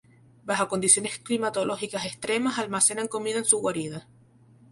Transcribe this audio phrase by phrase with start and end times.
[0.45, 4.07] Bajo condiciones climatológicas extremas almacenan comida en su guarida.